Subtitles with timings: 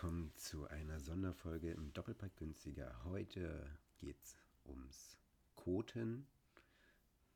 [0.00, 2.94] willkommen zu einer Sonderfolge im Doppelpack günstiger.
[3.02, 5.18] Heute geht's ums
[5.56, 6.24] Koten.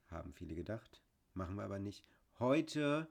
[0.07, 1.03] Haben viele gedacht,
[1.35, 2.05] machen wir aber nicht.
[2.39, 3.09] Heute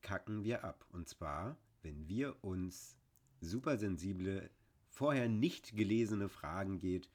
[0.00, 0.86] kacken wir ab.
[0.90, 2.96] Und zwar, wenn wir uns
[3.40, 4.48] supersensible,
[4.90, 7.10] vorher nicht gelesene Fragen geht.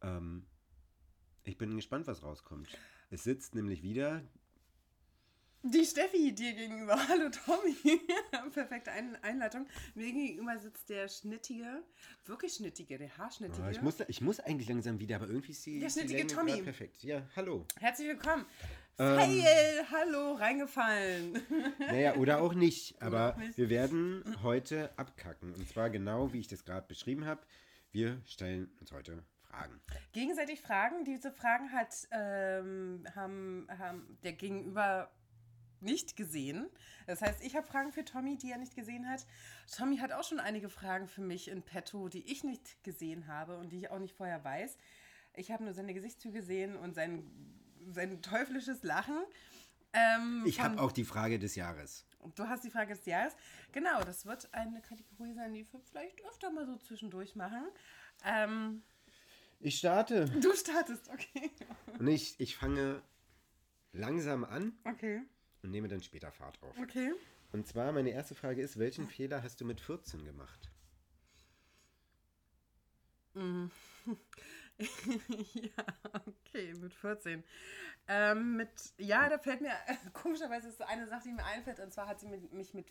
[0.00, 0.46] Ähm,
[1.44, 2.70] ich bin gespannt, was rauskommt.
[3.10, 4.22] Es sitzt nämlich wieder
[5.62, 6.96] die Steffi dir gegenüber.
[7.08, 7.76] Hallo Tommy.
[8.52, 9.66] Perfekte Ein Einleitung.
[9.94, 11.82] Mir gegenüber sitzt der schnittige,
[12.24, 13.66] wirklich schnittige, der haarschnittige.
[13.66, 15.80] Oh, ich, muss, ich muss eigentlich langsam wieder, aber irgendwie ist die.
[15.80, 16.62] Der die schnittige Länge Tommy.
[16.62, 17.02] Perfekt.
[17.02, 17.66] Ja, hallo.
[17.78, 18.46] Herzlich willkommen.
[18.98, 19.18] Ähm.
[19.18, 21.42] Fail, hallo, reingefallen.
[21.78, 23.00] Naja, oder auch nicht.
[23.02, 23.58] Aber auch nicht.
[23.58, 25.54] wir werden heute abkacken.
[25.54, 27.42] Und zwar genau, wie ich das gerade beschrieben habe.
[27.92, 29.80] Wir stellen uns heute Fragen.
[30.12, 31.04] Gegenseitig Fragen.
[31.04, 35.10] Diese Fragen hat ähm, haben, haben der Gegenüber
[35.86, 36.68] nicht gesehen.
[37.06, 39.26] Das heißt, ich habe Fragen für Tommy, die er nicht gesehen hat.
[39.74, 43.56] Tommy hat auch schon einige Fragen für mich in petto, die ich nicht gesehen habe
[43.56, 44.76] und die ich auch nicht vorher weiß.
[45.34, 47.24] Ich habe nur seine Gesichtszüge gesehen und sein,
[47.88, 49.16] sein teuflisches Lachen.
[49.94, 52.04] Ähm, Ich habe auch die Frage des Jahres.
[52.34, 53.34] Du hast die Frage des Jahres.
[53.72, 57.62] Genau, das wird eine Kategorie sein, die wir vielleicht öfter mal so zwischendurch machen.
[58.24, 58.82] Ähm,
[59.60, 60.24] Ich starte.
[60.40, 61.50] du startest, okay.
[61.98, 63.00] Und ich, ich fange
[63.92, 65.22] langsam an Okay,
[65.62, 66.78] und nehme dann später Fahrt auf.
[66.78, 67.12] okay.
[67.52, 70.70] Und zwar, meine erste Frage ist, welchen Fehler hast du mit 14 gemacht?
[74.78, 75.84] ja,
[76.26, 77.44] okay, mit 14.
[78.08, 79.72] Ähm, mit, ja, da fällt mir,
[80.12, 82.86] komischerweise ist eine Sache, die mir einfällt, und zwar hat sie mich mit,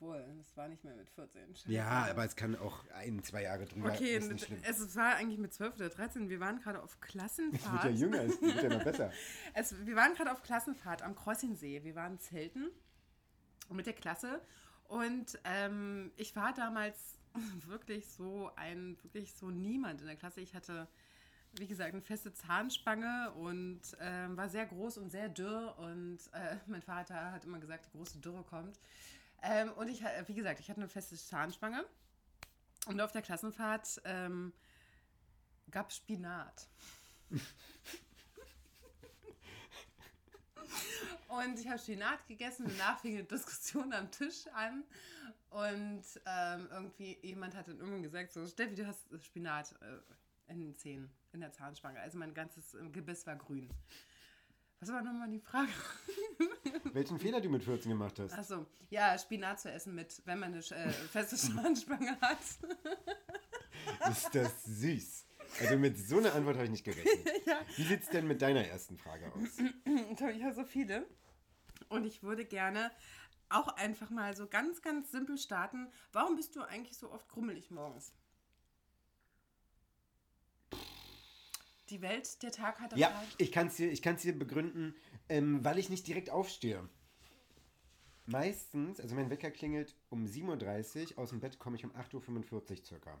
[0.00, 1.54] wohl, das war nicht mehr mit 14.
[1.54, 1.72] Scheiße.
[1.72, 3.88] Ja, aber es kann auch ein, zwei Jahre drüber.
[3.90, 4.60] Okay, ist nicht schlimm.
[4.64, 6.28] es war eigentlich mit 12 oder 13.
[6.28, 7.84] Wir waren gerade auf Es wird Klassenfahrt.
[7.84, 9.12] ja jünger, es wird ja noch besser.
[9.54, 11.82] Es, wir waren gerade auf Klassenfahrt am Kreuzinsee.
[11.84, 12.70] Wir waren zelten
[13.70, 14.40] mit der Klasse
[14.84, 17.18] und ähm, ich war damals
[17.66, 20.40] wirklich so ein, wirklich so niemand in der Klasse.
[20.40, 20.88] Ich hatte,
[21.58, 26.56] wie gesagt, eine feste Zahnspange und ähm, war sehr groß und sehr dürr und äh,
[26.66, 28.78] mein Vater hat immer gesagt, die große Dürre kommt.
[29.42, 31.84] Ähm, und ich, wie gesagt, ich hatte eine feste Zahnspange
[32.86, 34.52] und auf der Klassenfahrt ähm,
[35.70, 36.68] gab Spinat.
[41.28, 44.82] Und ich habe Spinat gegessen, danach fing eine Diskussion am Tisch an.
[45.50, 50.60] Und ähm, irgendwie, jemand hat dann irgendwann gesagt: So, Steffi, du hast Spinat äh, in
[50.60, 52.00] den Zähnen, in der Zahnspange.
[52.00, 53.70] Also mein ganzes äh, Gebiss war grün.
[54.80, 55.68] Was war nochmal die Frage?
[56.92, 58.32] Welchen Fehler du mit 14 gemacht hast?
[58.32, 62.38] Achso, ja, Spinat zu essen mit, wenn man eine äh, feste Zahnspange hat.
[64.10, 65.26] Ist das süß.
[65.60, 67.26] Also mit so einer Antwort habe ich nicht gerechnet.
[67.76, 69.58] Wie sieht es denn mit deiner ersten Frage aus?
[70.34, 71.06] Ich habe so viele.
[71.88, 72.90] Und ich würde gerne
[73.48, 75.88] auch einfach mal so ganz, ganz simpel starten.
[76.12, 78.12] Warum bist du eigentlich so oft grummelig morgens?
[81.90, 83.24] Die Welt, der Tag hat am Ja, Tag.
[83.38, 84.94] ich kann es dir, ich kann's dir begründen,
[85.28, 86.88] ähm, weil ich nicht direkt aufstehe.
[88.26, 92.52] Meistens, also mein Wecker klingelt um 7.30 Uhr, aus dem Bett komme ich um 8.45
[92.52, 93.18] Uhr circa.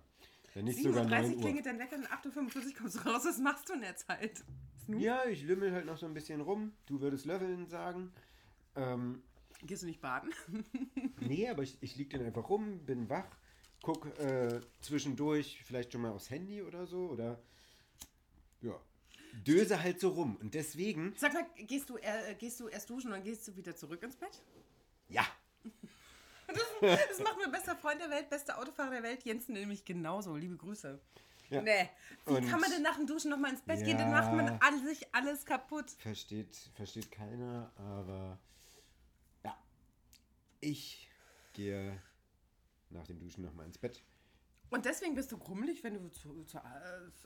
[0.54, 3.22] Wenn nicht sogar 9 7.30 Uhr klingelt dein Wecker und 8.45 Uhr kommst du raus.
[3.24, 4.44] Was machst du in der Zeit?
[4.84, 5.02] Snooze?
[5.02, 6.72] Ja, ich lümmel halt noch so ein bisschen rum.
[6.86, 8.12] Du würdest Löffeln sagen.
[8.76, 9.22] Ähm,
[9.62, 10.32] Gehst du nicht baden?
[11.20, 13.26] nee, aber ich, ich liege dann einfach rum, bin wach,
[13.82, 17.40] guck äh, zwischendurch vielleicht schon mal aufs Handy oder so oder
[18.62, 18.80] ja,
[19.46, 20.36] döse halt so rum.
[20.36, 23.56] Und deswegen, Sag mal, gehst du, äh, gehst du erst duschen und dann gehst du
[23.56, 24.42] wieder zurück ins Bett?
[25.08, 25.26] ja,
[26.80, 30.34] Das macht mir bester Freund der Welt, bester Autofahrer der Welt, Jensen nämlich genauso.
[30.36, 30.98] Liebe Grüße.
[31.50, 31.62] Ja.
[31.62, 31.88] Nee.
[32.26, 33.98] Wie Und- kann man denn nach dem Duschen nochmal ins Bett gehen?
[33.98, 34.20] Dann Ja.
[34.22, 35.90] macht man all, sich alles kaputt.
[35.98, 38.38] versteht, versteht keiner, aber
[39.44, 39.56] ja,
[40.60, 41.08] ich
[41.54, 42.00] gehe
[42.90, 44.02] nach dem Duschen nochmal ins Bett.
[44.70, 46.44] Und deswegen bist du grummelig, wenn du zu.
[46.44, 46.60] zu äh,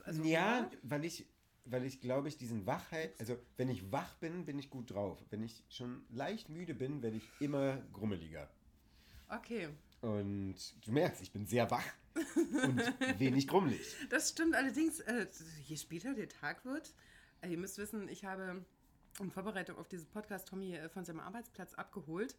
[0.03, 1.25] also, Ja, weil ich,
[1.65, 5.23] weil ich glaube ich diesen Wachheit, also wenn ich wach bin, bin ich gut drauf.
[5.29, 8.49] Wenn ich schon leicht müde bin, werde ich immer grummeliger.
[9.29, 9.69] Okay.
[10.01, 10.55] Und
[10.85, 11.85] du merkst, ich bin sehr wach
[12.15, 12.79] und
[13.19, 13.95] wenig grummelig.
[14.09, 15.27] Das stimmt allerdings, äh,
[15.63, 16.93] je später der Tag wird,
[17.41, 18.65] äh, ihr müsst wissen, ich habe
[19.19, 22.35] in Vorbereitung auf diesen Podcast Tommy äh, von seinem Arbeitsplatz abgeholt.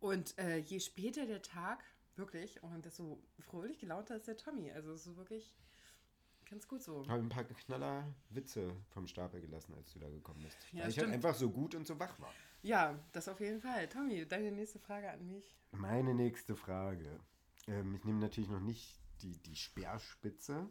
[0.00, 1.82] Und äh, je später der Tag,
[2.16, 4.70] wirklich, und desto fröhlich gelaunter ist der Tommy.
[4.70, 5.54] Also es ist wirklich
[6.48, 7.06] ganz gut so.
[7.08, 10.56] Habe ein paar knaller Witze vom Stapel gelassen, als du da gekommen bist.
[10.72, 12.32] Ja, weil ich halt einfach so gut und so wach war.
[12.62, 13.88] Ja, das auf jeden Fall.
[13.88, 15.54] Tommy, deine nächste Frage an mich.
[15.72, 17.20] Meine nächste Frage.
[17.66, 20.68] Ähm, ich nehme natürlich noch nicht die, die Speerspitze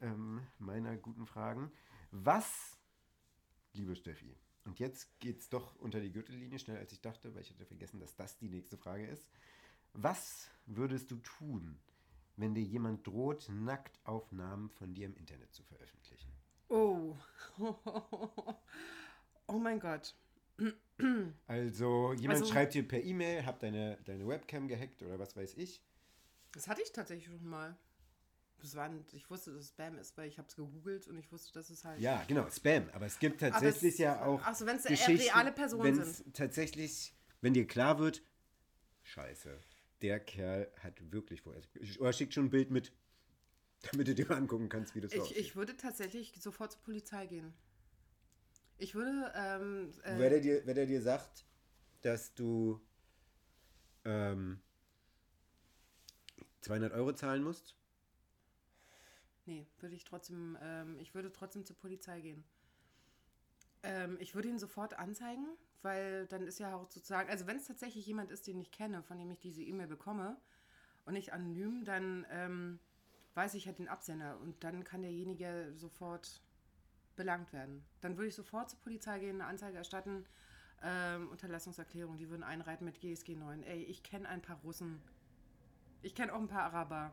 [0.00, 1.72] ähm, meiner guten Fragen.
[2.10, 2.78] Was,
[3.72, 7.40] liebe Steffi, und jetzt geht es doch unter die Gürtellinie, schneller als ich dachte, weil
[7.40, 9.26] ich hatte vergessen, dass das die nächste Frage ist.
[9.94, 11.78] Was würdest du tun,
[12.36, 16.32] wenn dir jemand droht, Nacktaufnahmen von dir im Internet zu veröffentlichen?
[16.68, 17.16] Oh.
[19.46, 20.14] oh mein Gott.
[21.46, 25.54] Also, jemand Also- schreibt dir per E-Mail, hab deine, deine Webcam gehackt oder was weiß
[25.56, 25.82] ich.
[26.52, 27.76] Das hatte ich tatsächlich schon mal.
[28.60, 31.30] Das war, ich wusste, dass es Spam ist, weil ich habe es gegoogelt und ich
[31.30, 32.00] wusste, dass es halt.
[32.00, 32.88] Ja, genau, Spam.
[32.92, 34.40] Aber es gibt tatsächlich es- ja auch.
[34.44, 36.34] Ach so, wenn es reale Personen sind.
[36.34, 38.22] tatsächlich, wenn dir klar wird,
[39.04, 39.60] scheiße,
[40.02, 41.62] der Kerl hat wirklich vorher.
[41.98, 42.92] Oder schickt schon ein Bild mit,
[43.90, 45.36] damit du dir mal angucken kannst, wie das Ich, aussieht.
[45.38, 47.52] ich würde tatsächlich sofort zur Polizei gehen.
[48.78, 49.32] Ich würde.
[49.34, 51.44] Ähm, äh, Wenn er dir, wenn er dir sagt,
[52.02, 52.80] dass du
[54.04, 54.60] ähm,
[56.60, 57.74] 200 Euro zahlen musst,
[59.46, 62.44] Nee, würde ich trotzdem, ähm, ich würde trotzdem zur Polizei gehen.
[63.82, 65.46] Ähm, ich würde ihn sofort anzeigen,
[65.82, 69.02] weil dann ist ja auch sozusagen, also wenn es tatsächlich jemand ist, den ich kenne,
[69.02, 70.36] von dem ich diese E-Mail bekomme
[71.04, 72.78] und nicht anonym, dann ähm,
[73.34, 76.42] weiß ich halt den Absender und dann kann derjenige sofort
[77.16, 77.84] belangt werden.
[78.00, 80.24] Dann würde ich sofort zur Polizei gehen, eine Anzeige erstatten,
[80.82, 83.62] ähm, Unterlassungserklärung, die würden einreiten mit GSG 9.
[83.64, 85.02] Ey, ich kenne ein paar Russen.
[86.02, 87.12] Ich kenne auch ein paar Araber.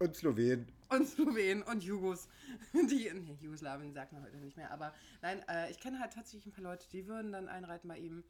[0.00, 0.66] Und Slowen.
[0.88, 2.28] Und Slowenen und Jugos.
[2.72, 4.70] Die, nee, Jugoslawien sagt man heute nicht mehr.
[4.72, 4.92] Aber
[5.22, 8.24] nein, äh, ich kenne halt tatsächlich ein paar Leute, die würden dann einreiten bei ihm.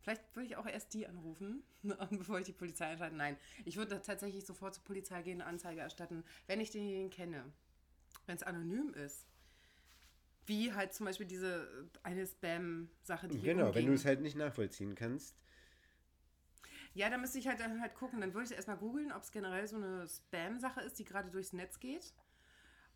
[0.00, 1.62] Vielleicht würde ich auch erst die anrufen,
[2.10, 3.16] bevor ich die Polizei einschalten.
[3.16, 7.44] Nein, ich würde tatsächlich sofort zur Polizei gehen, Anzeige erstatten, wenn ich denjenigen kenne.
[8.26, 9.26] Wenn es anonym ist.
[10.46, 13.86] Wie halt zum Beispiel diese eine Spam-Sache, die hier Genau, wenn umging.
[13.88, 15.36] du es halt nicht nachvollziehen kannst.
[16.94, 18.20] Ja, da müsste ich halt dann halt gucken.
[18.20, 21.52] Dann würde ich erstmal googeln, ob es generell so eine Spam-Sache ist, die gerade durchs
[21.52, 22.12] Netz geht.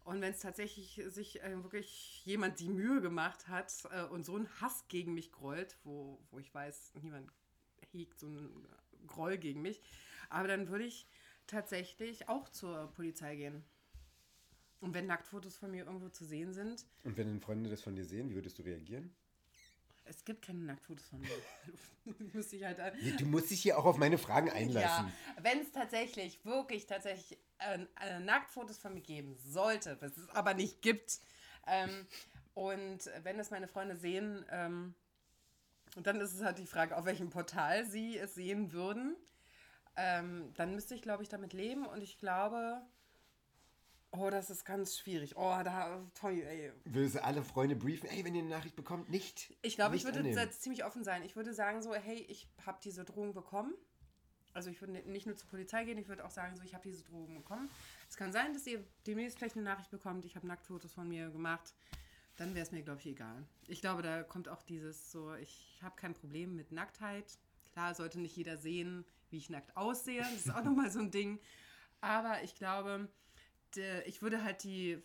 [0.04, 4.37] Und wenn es tatsächlich sich äh, wirklich jemand die Mühe gemacht hat äh, und so
[4.37, 7.32] einen Hass gegen mich grollt, wo, wo ich weiß, niemand
[7.90, 8.69] hegt so einen
[9.06, 9.82] Groll gegen mich,
[10.28, 11.08] aber dann würde ich
[11.49, 13.64] tatsächlich auch zur Polizei gehen.
[14.81, 18.04] Und wenn Nacktfotos von mir irgendwo zu sehen sind, Und wenn Freunde das von dir
[18.04, 19.12] sehen, wie würdest du reagieren?
[20.08, 21.29] Es gibt keine Nacktfotos von mir.
[22.32, 22.81] Müsste ich halt
[23.19, 25.06] Du musst dich hier auch auf meine Fragen einlassen.
[25.06, 25.12] Ja,
[25.43, 30.55] wenn es tatsächlich, wirklich tatsächlich äh, äh, Nacktfotos von mir geben sollte, was es aber
[30.55, 31.20] nicht gibt,
[31.67, 32.06] ähm,
[32.55, 34.94] und wenn es meine Freunde sehen, ähm,
[35.97, 39.17] dann ist es halt die Frage, auf welchem Portal sie es sehen würden,
[39.97, 42.81] ähm, dann müsste ich, glaube ich, damit leben und ich glaube,
[44.18, 45.36] oh, das ist ganz schwierig.
[45.36, 49.10] Oh, da, Tommy, ey, Würdest du alle Freunde briefen, ey, wenn ihr eine Nachricht bekommt,
[49.10, 49.56] nicht.
[49.62, 51.22] ich glaube, ich würde ziemlich offen sein.
[51.22, 53.74] Ich würde sagen so, hey, ich habe diese Drohung bekommen.
[54.54, 56.88] Also ich würde nicht nur zur Polizei gehen, ich würde auch sagen so, ich habe
[56.88, 57.68] diese Drohung bekommen.
[58.08, 61.28] Es kann sein, dass ihr demnächst vielleicht eine Nachricht bekommt, ich habe Nacktfotos von mir
[61.28, 61.74] gemacht.
[62.36, 63.46] Dann wäre es mir, glaube ich, egal.
[63.66, 67.38] Ich glaube, da kommt auch dieses so, ich habe kein Problem mit Nacktheit.
[67.72, 70.22] Klar, sollte nicht jeder sehen, wie ich nackt aussehe.
[70.22, 71.38] Das ist auch nochmal so ein Ding.
[72.00, 73.08] Aber ich glaube,
[73.76, 75.02] der, ich würde halt die,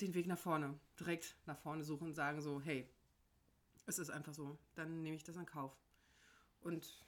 [0.00, 2.88] den Weg nach vorne, direkt nach vorne suchen und sagen so, hey,
[3.86, 4.58] es ist einfach so.
[4.74, 5.72] Dann nehme ich das in Kauf.
[6.60, 7.04] Und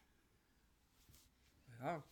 [1.81, 2.03] ja,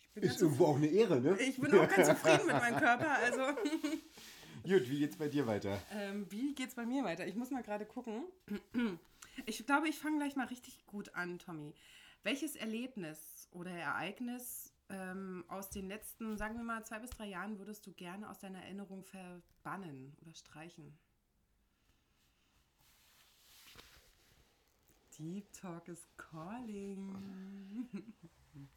[0.00, 1.38] ich bin, Ist irgendwo auch eine Ehre, ne?
[1.40, 3.10] ich bin auch ganz zufrieden mit meinem Körper.
[3.10, 3.42] Also,
[4.64, 5.80] Gut, wie geht's bei dir weiter?
[5.92, 7.26] ähm, wie geht's bei mir weiter?
[7.26, 8.24] Ich muss mal gerade gucken.
[9.46, 11.74] Ich glaube, ich fange gleich mal richtig gut an, Tommy.
[12.22, 17.58] Welches Erlebnis oder Ereignis ähm, aus den letzten, sagen wir mal, zwei bis drei Jahren
[17.58, 20.98] würdest du gerne aus deiner Erinnerung verbannen oder streichen?
[25.18, 27.88] Deep Talk is calling.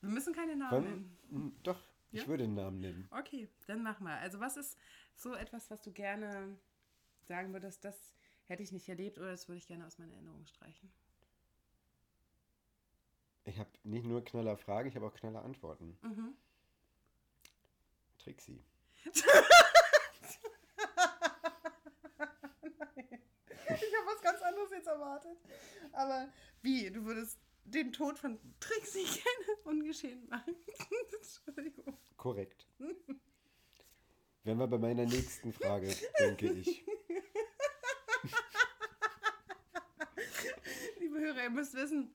[0.00, 0.84] Wir müssen keine Namen Wann?
[1.30, 1.56] nennen.
[1.62, 1.80] Doch,
[2.12, 2.28] ich Ja?
[2.28, 3.08] würde einen Namen nennen.
[3.10, 4.18] Okay, dann mach mal.
[4.18, 4.78] Also was ist
[5.16, 6.56] so etwas, was du gerne
[7.24, 8.14] sagen würdest, das
[8.46, 10.90] hätte ich nicht erlebt oder das würde ich gerne aus meiner Erinnerung streichen?
[13.48, 15.96] Ich habe nicht nur knaller Fragen, ich habe auch knaller Antworten.
[16.02, 16.36] Mhm.
[18.18, 18.62] Trixie.
[23.80, 25.38] Ich habe was ganz anderes jetzt erwartet.
[25.92, 26.90] Aber wie?
[26.90, 30.56] Du würdest den Tod von Trixie gerne ungeschehen machen?
[31.16, 31.96] Entschuldigung.
[32.16, 32.66] Korrekt.
[34.42, 36.84] Wären wir bei meiner nächsten Frage, denke ich.
[40.98, 42.14] Liebe Hörer, ihr müsst wissen,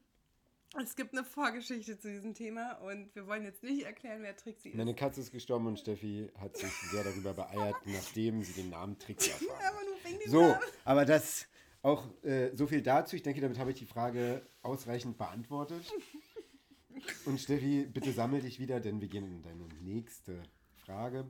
[0.82, 4.70] es gibt eine Vorgeschichte zu diesem Thema und wir wollen jetzt nicht erklären, wer Trixie
[4.70, 4.76] ist.
[4.76, 8.98] Meine Katze ist gestorben und Steffi hat sich sehr darüber beeiert, nachdem sie den Namen
[8.98, 9.74] Trixie erfahren hat.
[9.74, 10.60] Aber So, Namen.
[10.86, 11.48] aber das
[11.82, 13.16] auch äh, so viel dazu.
[13.16, 15.84] Ich denke, damit habe ich die Frage ausreichend beantwortet.
[17.26, 20.42] Und Steffi, bitte sammel dich wieder, denn wir gehen in deine nächste
[20.86, 21.30] Frage.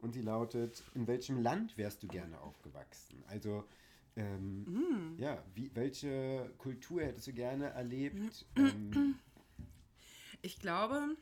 [0.00, 3.24] Und sie lautet: In welchem Land wärst du gerne aufgewachsen?
[3.28, 3.64] Also,
[4.20, 8.46] ähm, ja, wie, welche Kultur hättest du gerne erlebt?
[8.56, 9.18] ähm,
[10.42, 11.16] Ich glaube,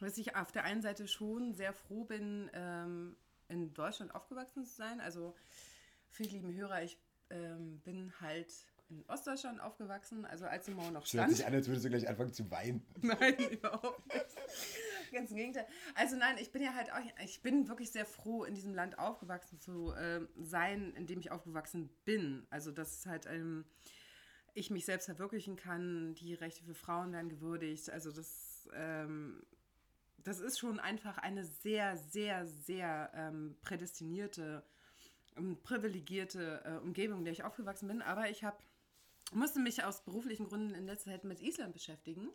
[0.00, 3.16] dass ich auf der einen Seite schon sehr froh bin, ähm,
[3.48, 5.00] in Deutschland aufgewachsen zu sein.
[5.00, 5.34] Also
[6.10, 6.98] für die lieben Hörer, ich
[7.30, 8.52] ähm, bin halt
[8.90, 11.36] in Ostdeutschland aufgewachsen, also als die Mauer noch Es hört stand.
[11.36, 12.82] sich an, als würdest du gleich anfangen zu weinen.
[13.02, 14.26] Nein, überhaupt nicht.
[15.12, 15.66] Ganz im Gegenteil.
[15.94, 18.98] Also nein, ich bin ja halt auch, ich bin wirklich sehr froh, in diesem Land
[18.98, 22.46] aufgewachsen zu äh, sein, in dem ich aufgewachsen bin.
[22.50, 23.64] Also dass halt ähm,
[24.54, 27.90] ich mich selbst verwirklichen kann, die Rechte für Frauen werden gewürdigt.
[27.90, 29.42] Also das, ähm,
[30.18, 34.64] das ist schon einfach eine sehr, sehr, sehr ähm, prädestinierte
[35.36, 38.02] und privilegierte äh, Umgebung, in der ich aufgewachsen bin.
[38.02, 38.58] Aber ich habe
[39.32, 42.28] musste mich aus beruflichen Gründen in letzter Zeit mit Island beschäftigen.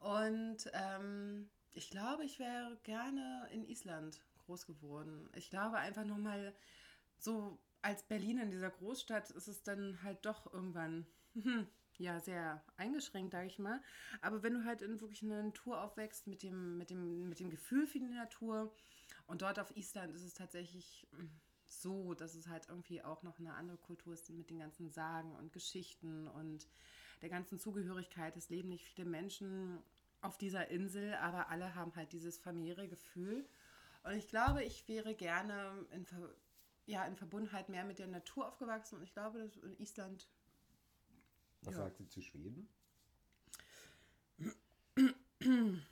[0.00, 5.28] Und ähm, ich glaube, ich wäre gerne in Island groß geworden.
[5.34, 6.54] Ich glaube einfach nochmal,
[7.18, 11.66] so als Berlin in dieser Großstadt ist es dann halt doch irgendwann, hm,
[11.98, 13.80] ja, sehr eingeschränkt, sage ich mal.
[14.20, 17.50] Aber wenn du halt in wirklich einer Natur aufwächst mit dem, mit, dem, mit dem
[17.50, 18.74] Gefühl für die Natur
[19.26, 21.30] und dort auf Island ist es tatsächlich hm,
[21.66, 25.34] so, dass es halt irgendwie auch noch eine andere Kultur ist mit den ganzen Sagen
[25.36, 26.66] und Geschichten und
[27.20, 28.36] der ganzen Zugehörigkeit.
[28.36, 29.82] Es leben nicht viele Menschen
[30.20, 33.46] auf dieser Insel, aber alle haben halt dieses familiäre Gefühl.
[34.04, 36.34] Und ich glaube, ich wäre gerne in, Ver
[36.86, 40.28] ja, in Verbundenheit mehr mit der Natur aufgewachsen und ich glaube, dass in Island
[41.62, 41.84] Was Ja.
[41.84, 42.68] sagt sie zu Schweden?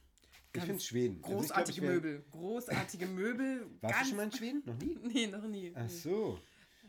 [0.52, 1.23] Ich finde Schweden.
[1.23, 2.25] Also großartige wär- Möbel.
[2.30, 3.66] Großartige Möbel.
[3.83, 4.62] Warst du schon mal in Schweden?
[4.64, 4.97] Noch nie?
[5.02, 5.73] Nee, noch nie.
[5.76, 6.40] Ach so.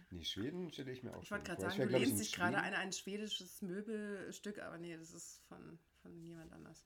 [0.10, 2.74] Nee, Schweden stelle ich mir auch Ich wollte gerade sagen, du lehnst dich gerade ein,
[2.74, 6.86] ein schwedisches Möbelstück, aber nee, das ist von, von jemand anders.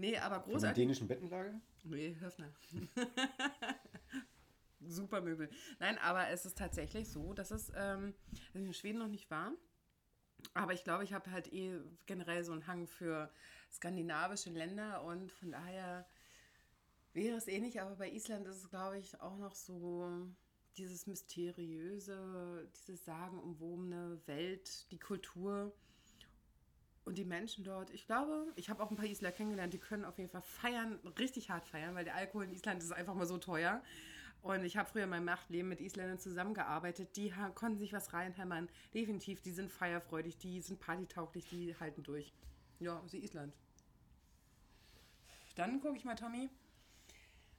[0.00, 0.82] Nee, aber Von großartig.
[0.82, 1.60] dänischen Bettenlager?
[1.84, 2.50] Nee, Höfner.
[4.80, 5.50] Super Möbel.
[5.78, 8.14] Nein, aber es ist tatsächlich so, dass es ähm,
[8.54, 9.52] in Schweden noch nicht war.
[10.54, 13.30] Aber ich glaube, ich habe halt eh generell so einen Hang für
[13.70, 16.06] skandinavische Länder und von daher
[17.12, 17.82] wäre es ähnlich.
[17.82, 20.10] Aber bei Island ist es, glaube ich, auch noch so
[20.78, 25.74] dieses mysteriöse, dieses sagenumwobene Welt, die Kultur
[27.04, 27.90] und die Menschen dort.
[27.90, 30.98] Ich glaube, ich habe auch ein paar Isler kennengelernt, die können auf jeden Fall feiern,
[31.18, 33.82] richtig hart feiern, weil der Alkohol in Island ist einfach mal so teuer.
[34.42, 37.14] Und ich habe früher in meinem Nachtleben mit Isländern zusammengearbeitet.
[37.16, 38.68] Die konnten sich was reinhämmern.
[38.94, 42.32] Definitiv, die sind feierfreudig, die sind partytauglich, die halten durch.
[42.78, 43.54] Ja, sie Island.
[45.56, 46.48] Dann gucke ich mal, Tommy.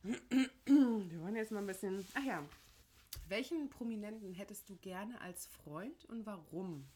[0.02, 2.04] Wir wollen jetzt mal ein bisschen.
[2.16, 2.44] Ach ja.
[3.28, 6.88] Welchen Prominenten hättest du gerne als Freund und warum?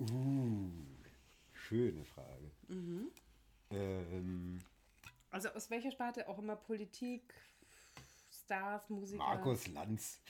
[0.00, 0.70] Uh,
[1.52, 2.50] schöne Frage.
[2.68, 3.10] Mhm.
[3.70, 4.58] Ähm,
[5.30, 7.34] Also aus welcher Sparte auch immer Politik,
[8.30, 9.22] Stars, Musiker?
[9.22, 10.20] Markus Lanz.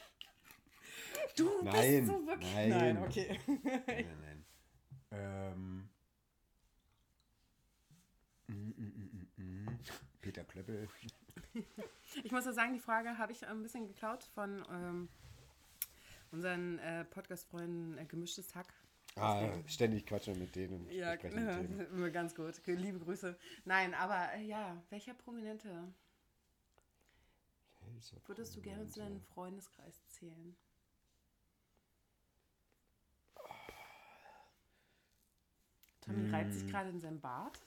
[1.37, 2.55] Du Nein, bist so wirklich.
[2.55, 2.69] nein.
[2.71, 3.41] nein okay.
[3.47, 4.45] Nein, nein.
[5.11, 5.89] Ähm,
[8.49, 9.79] mm, mm, mm.
[10.21, 10.89] Peter Klöppel.
[12.23, 15.09] Ich muss ja sagen, die Frage habe ich ein bisschen geklaut von ähm,
[16.31, 18.73] unseren äh, Podcast-Freunden äh, Gemischtes Hack.
[19.17, 21.15] Ah, ständig quatschen mit denen und Ja,
[21.93, 22.61] immer ganz gut.
[22.67, 23.37] Liebe Grüße.
[23.65, 25.93] Nein, aber äh, ja, welcher Prominente
[27.87, 29.33] Welcher würdest du gerne zu deinem Prominente?
[29.35, 30.57] Freundeskreis zählen?
[36.01, 36.53] Tommy reibt Mm.
[36.53, 37.61] sich gerade in seinem Bart.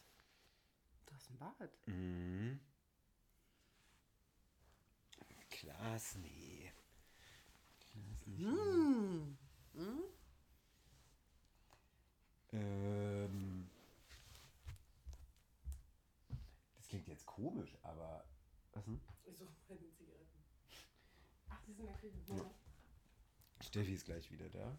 [1.06, 1.72] Du hast ein Bart.
[1.88, 2.60] Mhm.
[5.50, 6.72] Klaas, nee.
[7.80, 8.40] Klaas nicht.
[8.40, 9.38] Hm.
[9.74, 10.04] Hm?
[12.54, 13.70] Ähm,
[16.78, 18.24] das klingt jetzt komisch, aber.
[18.74, 19.02] Was denn?
[19.26, 20.44] Ich suche mal die Zigaretten.
[21.50, 22.18] Ach, die sind in der Küche.
[22.28, 22.52] Ja.
[23.62, 24.78] Steffi ist gleich wieder da.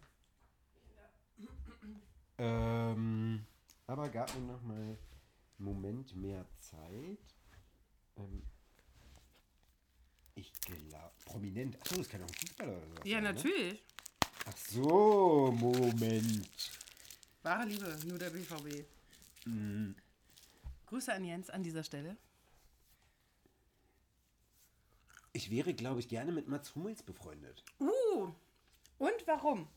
[2.37, 3.45] Ähm,
[3.87, 4.97] aber gab mir noch mal einen
[5.57, 7.19] Moment mehr Zeit.
[8.17, 8.43] Ähm,
[10.35, 11.79] ich glaube, prominent.
[11.81, 13.03] Achso, das kann auch ein Fußballer oder so.
[13.03, 13.83] Ja, natürlich.
[14.45, 16.49] Ach so, Moment.
[17.43, 18.85] Wahre Liebe, nur der BVB.
[19.45, 19.95] Hm,
[20.87, 22.17] Grüße an Jens an dieser Stelle.
[25.31, 27.63] Ich wäre, glaube ich, gerne mit Mats Hummels befreundet.
[27.79, 28.33] Uh,
[28.97, 29.67] und warum?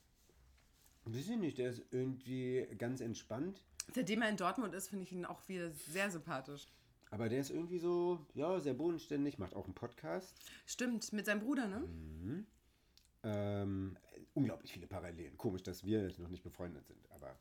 [1.04, 3.64] Weiß ich nicht, der ist irgendwie ganz entspannt.
[3.94, 6.66] Seitdem er in Dortmund ist, finde ich ihn auch wieder sehr sympathisch.
[7.10, 10.34] Aber der ist irgendwie so, ja, sehr bodenständig, macht auch einen Podcast.
[10.64, 11.80] Stimmt, mit seinem Bruder, ne?
[11.80, 12.46] Mhm.
[13.24, 13.96] Ähm,
[14.34, 15.36] unglaublich viele Parallelen.
[15.36, 17.10] Komisch, dass wir jetzt noch nicht befreundet sind.
[17.10, 17.36] Aber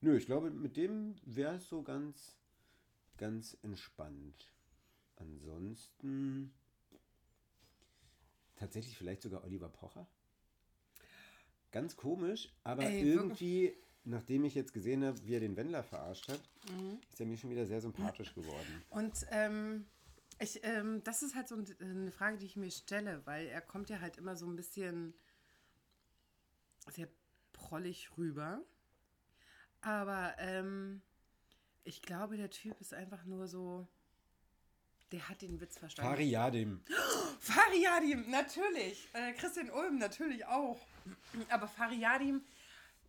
[0.00, 2.36] nö, ich glaube, mit dem wäre es so ganz,
[3.16, 4.52] ganz entspannt.
[5.16, 6.52] Ansonsten
[8.56, 10.06] tatsächlich vielleicht sogar Oliver Pocher.
[11.72, 16.28] Ganz komisch, aber Ey, irgendwie nachdem ich jetzt gesehen habe, wie er den Wendler verarscht
[16.28, 16.40] hat,
[17.10, 18.82] ist er mir schon wieder sehr sympathisch geworden.
[18.88, 19.86] Und ähm,
[20.38, 23.60] ich, ähm, das ist halt so ein- eine Frage, die ich mir stelle, weil er
[23.60, 25.14] kommt ja halt immer so ein bisschen
[26.88, 27.08] sehr
[27.52, 28.64] prollig rüber.
[29.82, 31.00] Aber ähm,
[31.84, 33.86] ich glaube, der Typ ist einfach nur so.
[35.12, 36.10] Der hat den Witz verstanden.
[36.10, 36.80] Fari Yadim.
[37.40, 39.08] Fariadim, natürlich.
[39.12, 40.78] Äh, Christian Ulm natürlich auch.
[41.48, 42.42] Aber Fariadim,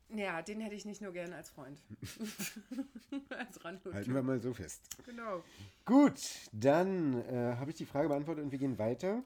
[0.09, 1.79] ja, den hätte ich nicht nur gerne als Freund.
[3.29, 3.93] als Randnotiz.
[3.93, 4.81] Halten wir mal so fest.
[5.05, 5.43] Genau.
[5.85, 6.21] Gut,
[6.53, 9.23] dann äh, habe ich die Frage beantwortet und wir gehen weiter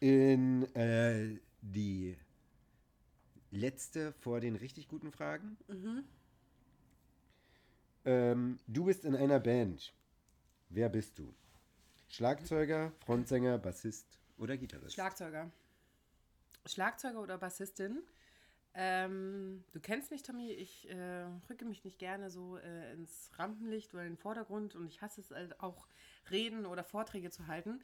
[0.00, 2.16] in äh, die
[3.50, 5.56] letzte vor den richtig guten Fragen.
[8.04, 9.92] Ähm, du bist in einer Band.
[10.68, 11.34] Wer bist du?
[12.08, 14.06] Schlagzeuger, Frontsänger, Bassist
[14.38, 14.94] oder Gitarrist?
[14.94, 15.50] Schlagzeuger.
[16.66, 18.02] Schlagzeuger oder Bassistin.
[18.74, 20.52] Ähm, du kennst mich, Tommy.
[20.52, 24.86] Ich äh, rücke mich nicht gerne so äh, ins Rampenlicht oder in den Vordergrund und
[24.86, 25.86] ich hasse es halt auch,
[26.30, 27.82] Reden oder Vorträge zu halten.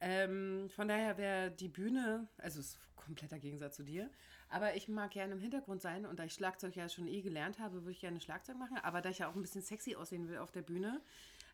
[0.00, 4.10] Ähm, von daher wäre die Bühne, also ist kompletter Gegensatz zu dir,
[4.48, 7.58] aber ich mag gerne im Hintergrund sein und da ich Schlagzeug ja schon eh gelernt
[7.58, 10.28] habe, würde ich gerne Schlagzeug machen, aber da ich ja auch ein bisschen sexy aussehen
[10.28, 11.00] will auf der Bühne,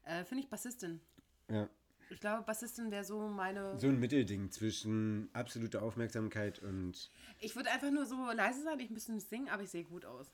[0.04, 1.00] äh, finde ich Bassistin.
[1.48, 1.68] ja.
[2.10, 3.78] Ich glaube, Bassistin wäre so meine.
[3.78, 7.10] So ein Mittelding zwischen absoluter Aufmerksamkeit und.
[7.40, 10.04] Ich würde einfach nur so leise sein, ich müsste nicht singen, aber ich sehe gut
[10.04, 10.30] aus.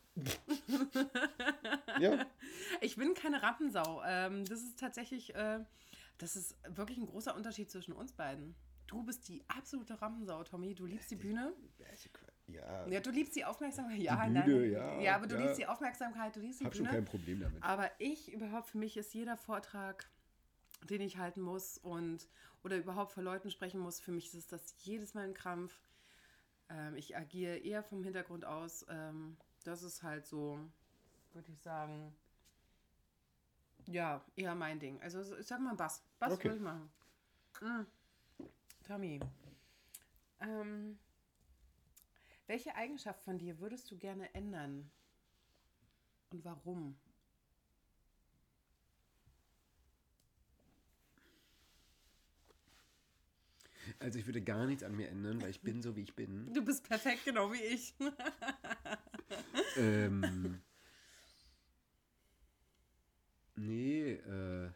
[2.00, 2.26] Ja,
[2.80, 4.02] Ich bin keine Rampensau.
[4.04, 5.60] Ähm, das ist tatsächlich, äh,
[6.20, 8.54] das ist wirklich ein großer Unterschied zwischen uns beiden.
[8.86, 10.74] Du bist die absolute Rampensau, Tommy.
[10.74, 11.52] Du liebst die Bühne.
[12.48, 12.86] ja.
[12.88, 13.98] Ja, du liebst die Aufmerksamkeit.
[14.00, 14.72] Ja, Die nein, Bühne, nein.
[14.72, 15.42] ja, Ja, aber du ja.
[15.42, 16.96] liebst die Aufmerksamkeit, du liebst die Hab schon Bühne.
[16.96, 17.62] kein Problem damit.
[17.62, 20.10] Aber ich überhaupt, für mich ist jeder Vortrag,
[20.88, 22.28] den ich halten muss und
[22.64, 25.80] oder überhaupt vor Leuten sprechen muss, für mich ist das jedes Mal ein Krampf.
[26.68, 28.84] Ähm, ich agiere eher vom Hintergrund aus.
[28.90, 30.58] Ähm, das ist halt so,
[31.32, 32.12] würde ich sagen,
[33.86, 35.00] ja, eher mein Ding.
[35.02, 36.02] Also so- ich sag mal Bass.
[36.18, 36.44] Bass Okay.
[36.44, 36.90] würde ich machen.
[37.60, 37.86] Mm.
[38.86, 39.20] Tommy,
[40.40, 40.98] ähm,
[42.46, 44.90] welche Eigenschaft von dir würdest du gerne ändern?
[46.32, 46.98] Und warum?
[53.98, 56.52] Also ich würde gar nichts an mir ändern, weil ich bin so, wie ich bin.
[56.52, 57.94] Du bist perfekt, genau wie ich.
[59.76, 60.60] ähm,
[63.60, 64.70] nee, äh,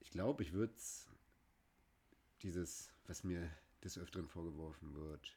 [0.00, 0.74] ich glaube, ich würde
[2.42, 3.50] dieses, was mir
[3.82, 5.36] des Öfteren vorgeworfen wird,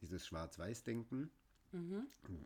[0.00, 1.30] dieses Schwarz-Weiß-Denken,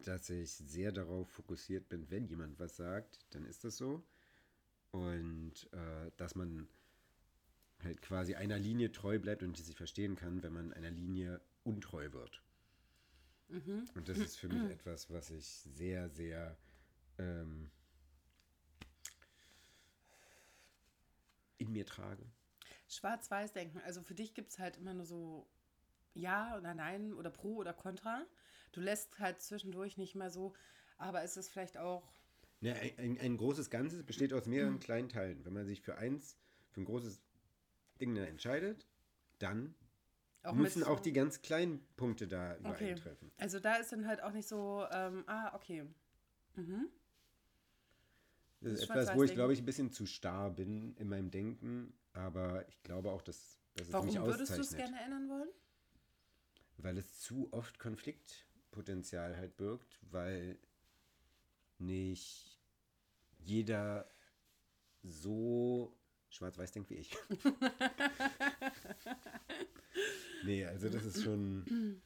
[0.04, 4.02] dass ich sehr darauf fokussiert bin, wenn jemand was sagt, dann ist das so.
[4.90, 6.68] Und äh, dass man
[7.82, 11.40] halt quasi einer Linie treu bleibt und die sich verstehen kann, wenn man einer Linie
[11.64, 12.42] untreu wird.
[13.94, 16.56] Und das ist für mich etwas, was ich sehr, sehr
[17.18, 17.70] ähm,
[21.62, 22.24] in mir trage.
[22.88, 23.80] Schwarz-Weiß-Denken.
[23.84, 25.46] Also für dich gibt es halt immer nur so
[26.14, 28.22] Ja oder Nein oder Pro oder Contra.
[28.72, 30.54] Du lässt halt zwischendurch nicht mal so,
[30.98, 32.02] aber ist es vielleicht auch.
[32.60, 35.44] Ja, ein, ein, ein großes Ganzes besteht aus mehreren kleinen Teilen.
[35.44, 36.36] Wenn man sich für eins,
[36.70, 37.20] für ein großes
[38.00, 38.86] Ding dann entscheidet,
[39.38, 39.74] dann
[40.44, 42.92] auch müssen auch die ganz kleinen Punkte da Okay.
[42.92, 43.30] übereintreffen.
[43.38, 45.84] Also da ist dann halt auch nicht so, ähm, ah, okay.
[46.54, 46.88] Mhm.
[48.62, 51.92] Das ist etwas, wo ich, glaube ich, ein bisschen zu starr bin in meinem Denken,
[52.12, 54.88] aber ich glaube auch, dass, dass es Warum mich würdest du es auszeichnet.
[54.88, 55.48] gerne ändern wollen?
[56.78, 60.58] Weil es zu oft Konfliktpotenzial halt birgt, weil
[61.78, 62.60] nicht
[63.38, 64.08] jeder
[65.02, 65.96] so
[66.28, 67.16] schwarz-weiß denkt wie ich.
[70.44, 72.00] nee, also das ist schon.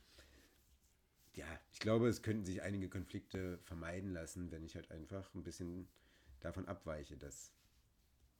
[1.34, 5.42] Ja, ich glaube, es könnten sich einige Konflikte vermeiden lassen, wenn ich halt einfach ein
[5.42, 5.86] bisschen
[6.40, 7.52] davon abweiche, dass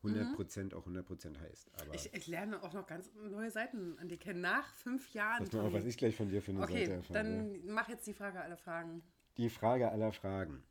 [0.03, 1.71] 100% auch 100% heißt.
[1.81, 4.41] Aber Ich, ich lerne auch noch ganz neue Seiten an dir kennen.
[4.41, 5.45] Nach fünf Jahren.
[5.45, 7.13] pass mal auf, was ich gleich von dir für eine Seite okay, erfahre.
[7.25, 9.03] dann mach jetzt die Frage aller Fragen.
[9.37, 10.63] Die Frage aller Fragen.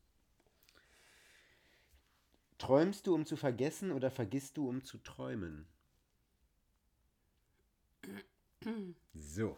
[2.57, 5.67] Träumst du, um zu vergessen oder vergisst du, um zu träumen?
[9.13, 9.57] So,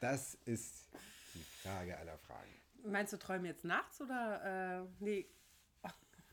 [0.00, 0.88] das ist
[1.34, 2.50] die Frage aller Fragen.
[2.84, 4.82] Meinst du träumen jetzt nachts oder?
[4.82, 5.26] Äh, nee.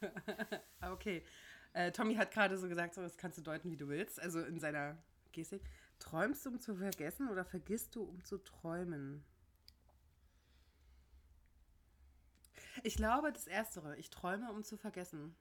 [0.81, 1.23] Okay.
[1.73, 4.19] Äh, Tommy hat gerade so gesagt, so, das kannst du deuten, wie du willst.
[4.19, 4.97] Also in seiner
[5.31, 5.63] Gestik.
[5.99, 9.23] Träumst du, um zu vergessen oder vergisst du, um zu träumen?
[12.83, 13.95] Ich glaube, das Erstere.
[13.97, 15.35] Ich träume, um zu vergessen.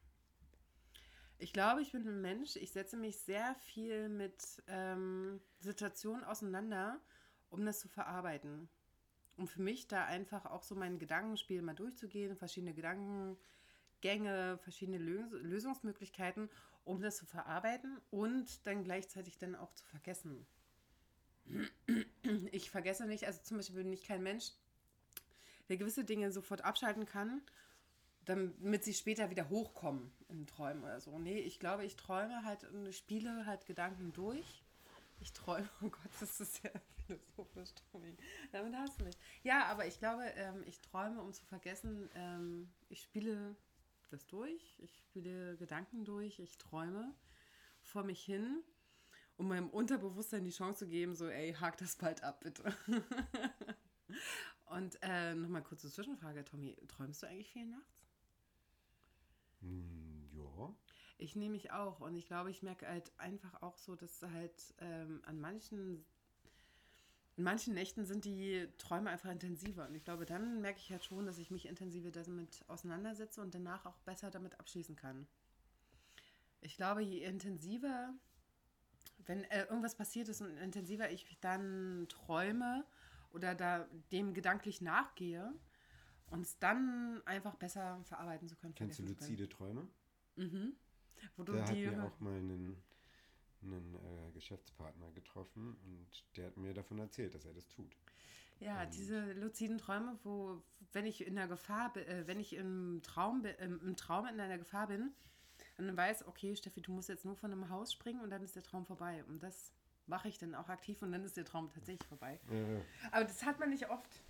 [1.39, 7.01] Ich glaube, ich bin ein Mensch, ich setze mich sehr viel mit ähm, Situationen auseinander,
[7.51, 8.69] um das zu verarbeiten.
[9.37, 12.75] um für mich da einfach auch so mein Gedankenspiel mal durchzugehen, verschiedene
[14.07, 16.49] Gedankengänge, verschiedene Lös Lösungsmöglichkeiten,
[16.85, 20.47] um das zu verarbeiten und dann gleichzeitig dann auch zu vergessen.
[22.51, 24.53] Ich vergesse nicht, also zum Beispiel bin ich kein Mensch,
[25.69, 27.41] der gewisse Dinge sofort abschalten kann,
[28.25, 31.19] damit sie später wieder hochkommen in Träumen oder so.
[31.19, 34.65] Nee, ich glaube, ich träume halt und spiele halt Gedanken durch.
[35.21, 36.71] Ich träume, oh Gott, das ist ja
[37.07, 38.17] philosophisch, Tommy.
[38.51, 39.17] Damit hast du mich.
[39.45, 43.57] Ja, aber ich glaube, ähm, ich träume, um zu vergessen, ähm, ich spiele
[44.09, 47.15] das durch, ich spiele Gedanken durch, ich träume
[47.83, 48.63] vor mich hin,
[49.37, 52.65] um meinem Unterbewusstsein die Chance zu geben, so, ey, hak das bald ab, bitte.
[54.67, 58.07] Und äh, nochmal kurze Zwischenfrage, Tommy, träumst du eigentlich viel nachts?
[59.61, 60.75] Hm, ja.
[61.19, 64.75] Ich nehme mich auch und ich glaube, ich merke halt einfach auch so, dass halt
[64.79, 66.05] ähm, an manchen
[67.37, 69.87] in manchen Nächten sind die Träume einfach intensiver.
[69.87, 73.55] Und ich glaube, dann merke ich halt schon, dass ich mich intensiver damit auseinandersetze und
[73.55, 75.27] danach auch besser damit abschließen kann.
[76.63, 78.15] Ich glaube, je intensiver,
[79.27, 82.85] wenn äh, irgendwas passiert ist und intensiver ich dann träume
[83.33, 85.53] oder da dem gedanklich nachgehe,
[86.31, 88.75] und es dann einfach besser verarbeiten zu können.
[88.75, 89.89] Kennst du luzide Träume?
[90.37, 90.75] Mhm.
[91.37, 92.83] Wo du da die hat mir auch mal einen
[93.63, 97.97] einen äh, Geschäftspartner getroffen und der hat mir davon erzählt, dass er das tut.
[98.61, 103.01] Ja, und diese luziden Träume, wo, wenn ich in der Gefahr äh, wenn ich im
[103.03, 105.13] Traum, äh, im Traum in einer Gefahr bin,
[105.77, 108.57] dann weiß, okay, Steffi, du musst jetzt nur von einem Haus springen und dann ist
[108.57, 109.25] der Traum vorbei.
[109.29, 109.73] Und das
[110.07, 112.41] mache ich dann auch aktiv und dann ist der Traum tatsächlich vorbei.
[112.51, 112.81] Ja.
[113.13, 114.23] Aber das hat man nicht oft.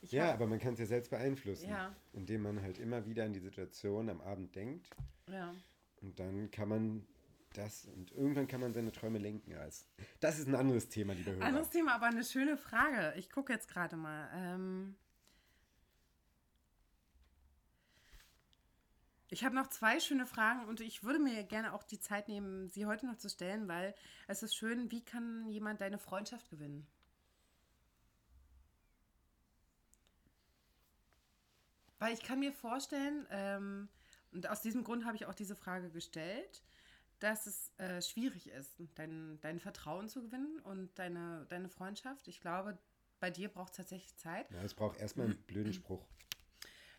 [0.00, 1.94] Ich ja, hab, aber man kann es ja selbst beeinflussen, ja.
[2.12, 4.90] indem man halt immer wieder an die Situation am Abend denkt.
[5.28, 5.54] Ja.
[6.00, 7.06] Und dann kann man
[7.52, 9.54] das und irgendwann kann man seine Träume lenken.
[10.20, 11.44] Das ist ein anderes Thema, liebe Hörer.
[11.44, 13.14] Anderes Thema, aber eine schöne Frage.
[13.16, 14.30] Ich gucke jetzt gerade mal.
[14.34, 14.96] Ähm
[19.28, 22.68] ich habe noch zwei schöne Fragen und ich würde mir gerne auch die Zeit nehmen,
[22.68, 23.94] sie heute noch zu stellen, weil
[24.28, 26.86] es ist schön, wie kann jemand deine Freundschaft gewinnen?
[31.98, 33.88] Weil ich kann mir vorstellen, ähm,
[34.32, 36.62] und aus diesem Grund habe ich auch diese Frage gestellt,
[37.22, 42.26] dass es äh, schwierig ist, dein, dein Vertrauen zu gewinnen und deine, deine Freundschaft.
[42.26, 42.76] Ich glaube,
[43.20, 44.50] bei dir braucht es tatsächlich Zeit.
[44.50, 46.04] Ja, es braucht erstmal einen blöden Spruch.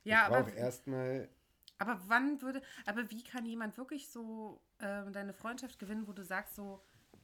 [0.04, 0.54] Ja, ich aber.
[0.54, 1.30] erstmal.
[1.78, 2.62] Aber wann würde.
[2.86, 6.82] Aber wie kann jemand wirklich so äh, deine Freundschaft gewinnen, wo du sagst, so.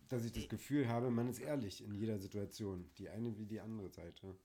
[0.10, 2.90] Dass ich das Gefühl habe, man ist ehrlich in jeder Situation.
[2.98, 4.36] Die eine wie die andere Seite.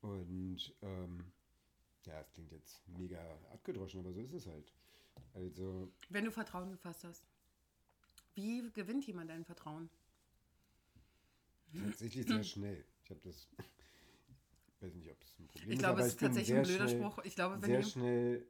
[0.00, 0.74] Und.
[0.80, 1.32] Ähm,
[2.06, 3.18] ja, es klingt jetzt mega
[3.52, 4.72] abgedroschen, aber so ist es halt.
[5.34, 5.92] Also.
[6.08, 7.26] Wenn du Vertrauen gefasst hast.
[8.36, 9.88] Wie gewinnt jemand dein Vertrauen?
[11.74, 12.84] Tatsächlich sehr schnell.
[13.02, 13.48] Ich habe das.
[14.68, 16.12] Ich weiß nicht, ob es ein Problem ich glaube, ist.
[16.12, 17.24] Ich glaube, es ist tatsächlich ein blöder schnell, Spruch.
[17.24, 18.46] Ich glaube, wenn sehr schnell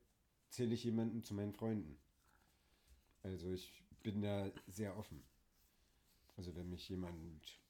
[0.51, 1.99] zähle ich jemanden zu meinen Freunden.
[3.22, 5.22] Also ich bin da sehr offen.
[6.37, 7.61] Also wenn mich jemand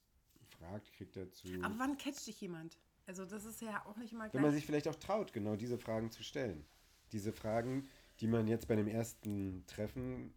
[0.49, 1.47] fragt, kriegt er zu.
[1.61, 2.77] Aber wann catcht dich jemand?
[3.05, 4.33] Also das ist ja auch nicht immer gleich.
[4.33, 6.65] Wenn man sich vielleicht auch traut, genau diese Fragen zu stellen.
[7.11, 7.87] Diese Fragen,
[8.19, 10.33] die man jetzt bei dem ersten Treffen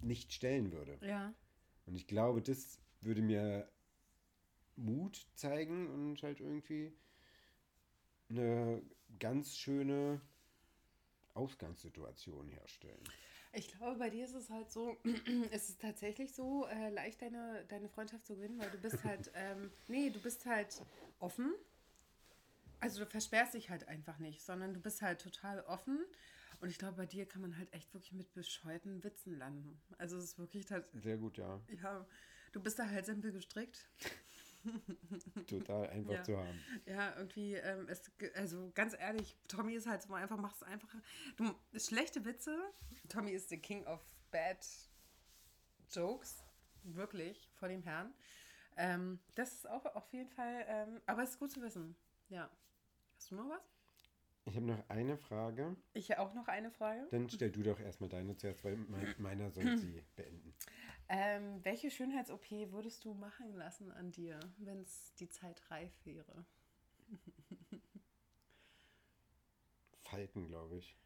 [0.00, 0.98] nicht stellen würde.
[1.02, 1.32] Ja.
[1.86, 3.68] Und ich glaube, das würde mir
[4.76, 6.92] Mut zeigen und halt irgendwie
[8.28, 8.82] eine
[9.18, 10.20] ganz schöne
[11.34, 13.02] Ausgangssituation herstellen.
[13.52, 14.96] Ich glaube, bei dir ist es halt so,
[15.50, 19.30] ist es tatsächlich so äh, leicht, deine, deine Freundschaft zu gewinnen, weil du bist halt,
[19.34, 20.82] ähm, nee, du bist halt
[21.18, 21.52] offen.
[22.78, 25.98] Also du versperrst dich halt einfach nicht, sondern du bist halt total offen
[26.60, 29.80] und ich glaube, bei dir kann man halt echt wirklich mit bescheuerten Witzen landen.
[29.98, 30.86] Also es ist wirklich halt.
[30.94, 31.60] Sehr gut, ja.
[31.82, 32.06] Ja,
[32.52, 33.88] du bist da halt simpel gestrickt.
[35.46, 36.22] Total einfach ja.
[36.22, 36.60] zu haben.
[36.84, 38.02] Ja, irgendwie, ähm, es,
[38.34, 40.94] also ganz ehrlich, Tommy ist halt so einfach, mach es einfach.
[41.36, 42.58] Du, schlechte Witze.
[43.08, 44.66] Tommy ist der King of Bad
[45.90, 46.44] Jokes.
[46.82, 48.12] Wirklich, vor dem Herrn.
[48.76, 51.96] Ähm, das ist auch auf jeden Fall, ähm, aber es ist gut zu wissen.
[52.28, 52.50] Ja.
[53.16, 53.69] Hast du noch was?
[54.50, 55.76] Ich habe noch eine Frage.
[55.92, 57.06] Ich habe auch noch eine Frage.
[57.12, 60.52] Dann stell du doch erstmal deine zuerst, weil mein, meiner soll sie beenden.
[61.08, 66.44] Ähm, welche Schönheits-OP würdest du machen lassen an dir, wenn es die Zeit reif wäre?
[70.02, 70.96] Falten, glaube ich.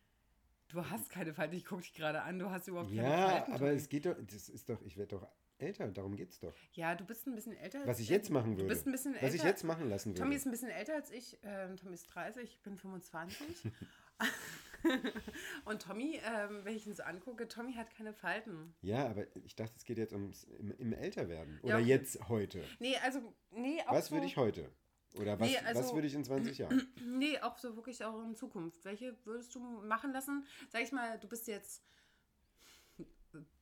[0.68, 3.50] Du hast keine Falten, ich gucke dich gerade an, du hast überhaupt keine ja, Falten.
[3.50, 5.28] Ja, aber es geht doch, das ist doch, ich werde doch
[5.58, 6.54] älter, darum geht's doch.
[6.72, 7.86] Ja, du bist ein bisschen älter.
[7.86, 8.64] Was ich jetzt machen würde.
[8.64, 9.26] Du bist ein bisschen älter.
[9.26, 10.20] Was ich jetzt machen lassen würde.
[10.22, 11.38] Tommy ist ein bisschen älter als ich.
[11.42, 13.72] Ähm, Tommy ist 30, ich bin 25.
[15.64, 18.74] und Tommy, ähm, wenn ich ihn so angucke, Tommy hat keine Falten.
[18.82, 21.58] Ja, aber ich dachte, es geht jetzt ums im, im Älterwerden.
[21.62, 22.62] Oder ja, jetzt heute.
[22.78, 24.70] Nee, also, nee, auch Was so, würde ich heute?
[25.16, 26.92] Oder was, Nee, also- was würde ich in 20 Jahren?
[27.04, 28.84] Nee, auch so wirklich auch in Zukunft.
[28.84, 30.44] Welche würdest du machen lassen?
[30.70, 31.84] Sag ich mal, du bist jetzt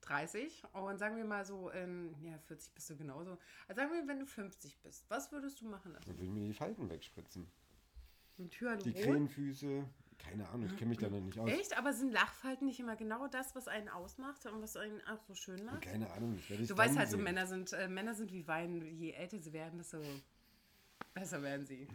[0.03, 3.39] 30 und sagen wir mal so in, ja, 40 bist du genauso.
[3.69, 6.05] Also sagen wir, wenn du 50 bist, was würdest du machen lassen?
[6.07, 7.51] Dann würde ich mir die Falten wegspritzen.
[8.39, 8.79] Hyaluron?
[8.83, 9.85] Die Krähenfüße,
[10.19, 11.49] keine Ahnung, ich kenne mich da noch nicht aus.
[11.51, 11.77] Echt?
[11.79, 15.35] Aber sind Lachfalten nicht immer genau das, was einen ausmacht und was einen auch so
[15.35, 15.83] schön macht?
[15.83, 17.25] Keine Ahnung, das werde ich Du weißt halt, so sehen.
[17.25, 18.83] Männer sind, äh, Männer sind wie Wein.
[18.97, 19.99] Je älter sie werden, desto
[21.15, 21.87] besser werden sie.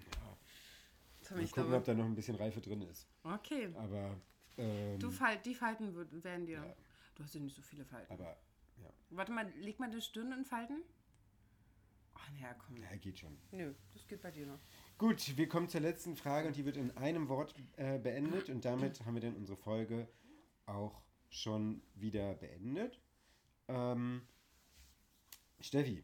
[1.25, 3.05] Hab Mal ich gucken, glaube- ob da noch ein bisschen Reife drin ist.
[3.23, 3.69] Okay.
[3.75, 4.15] Aber,
[4.57, 5.93] ähm, Du Fal die Falten
[6.23, 6.59] werden dir.
[6.59, 6.75] Ja.
[7.17, 8.13] Du hast ja nicht so viele Falten.
[8.13, 8.37] aber,
[8.77, 10.83] ja, Warte mal, leg mal die Stirn in Falten.
[12.13, 12.77] Ach, naja, komm.
[12.77, 13.37] ja, geht schon.
[13.51, 14.59] Nö, das geht bei dir noch.
[14.99, 18.65] Gut, wir kommen zur letzten Frage und die wird in einem Wort äh, beendet und
[18.65, 20.07] damit haben wir dann unsere Folge
[20.67, 23.01] auch schon wieder beendet.
[23.67, 24.27] Ähm,
[25.59, 26.03] Steffi,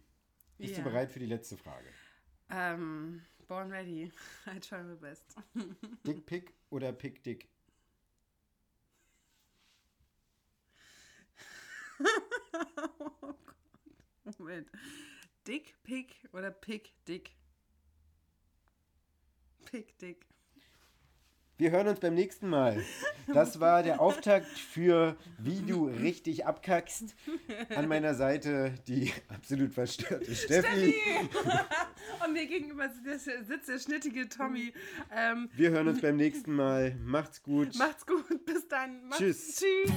[0.58, 0.84] bist Ja.
[0.84, 1.88] du bereit für die letzte Frage?
[2.50, 4.12] Ähm, born ready.
[4.48, 5.36] I try my best.
[6.06, 7.50] Dick Pick oder Pick Dick?
[13.00, 14.40] oh Gott.
[14.40, 14.68] Moment.
[15.48, 17.32] Dick, Pick oder Pick, Dick?
[19.66, 20.26] Pick, Dick.
[21.58, 22.84] Wir hören uns beim nächsten Mal.
[23.28, 27.16] Das war der Auftakt für Wie du richtig abkackst.
[27.76, 30.96] An meiner Seite die absolut verstörte Steffi.
[32.26, 34.74] Und mir gegenüber sitzt der, sitzt der schnittige Tommy.
[35.16, 36.96] Ähm, Wir hören uns beim nächsten Mal.
[36.96, 37.76] Macht's gut.
[37.78, 38.46] macht's gut.
[38.46, 39.06] Bis dann.
[39.06, 39.56] Macht's, Tschüss.
[39.58, 39.94] Tschüss.